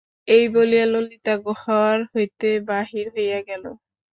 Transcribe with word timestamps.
এই 0.27 0.43
বলিয়া 0.53 0.85
ললিতা 0.87 1.33
ঘর 1.51 1.95
হইতে 2.13 2.49
বাহির 2.69 3.05
হইয়া 3.15 3.39
গেল। 3.49 3.63